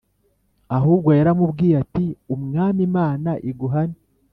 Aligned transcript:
ahubwo 0.77 1.09
yaramubwiye 1.17 1.75
ati 1.83 2.05
“umwami 2.35 2.81
imana 2.89 3.29
iguhane” 3.49 3.97